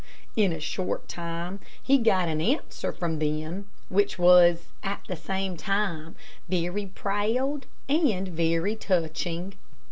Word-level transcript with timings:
In 0.35 0.51
a 0.51 0.59
short 0.59 1.07
time, 1.07 1.59
he 1.79 1.99
got 1.99 2.27
an 2.27 2.41
answer 2.41 2.91
from 2.91 3.19
them, 3.19 3.67
which 3.87 4.17
was, 4.17 4.63
at 4.81 5.03
the 5.07 5.15
same 5.15 5.55
time, 5.55 6.15
very 6.49 6.87
proud 6.87 7.67
and 7.87 8.27
very 8.27 8.75
touching. 8.75 9.53